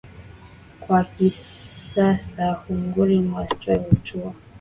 wa 0.89 1.01
kisasa 1.13 2.45
Wahungari 2.51 3.19
na 3.19 3.35
Waestonia 3.35 3.87
Hatua 3.89 4.33